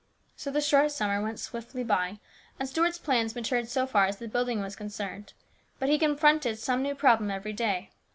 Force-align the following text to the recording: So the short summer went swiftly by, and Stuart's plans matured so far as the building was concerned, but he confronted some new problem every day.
So 0.35 0.49
the 0.49 0.61
short 0.61 0.91
summer 0.91 1.21
went 1.21 1.39
swiftly 1.39 1.83
by, 1.83 2.19
and 2.59 2.67
Stuart's 2.67 2.97
plans 2.97 3.35
matured 3.35 3.69
so 3.69 3.85
far 3.85 4.07
as 4.07 4.17
the 4.17 4.27
building 4.27 4.59
was 4.59 4.75
concerned, 4.75 5.33
but 5.77 5.89
he 5.89 5.99
confronted 5.99 6.57
some 6.57 6.81
new 6.81 6.95
problem 6.95 7.29
every 7.29 7.53
day. 7.53 7.91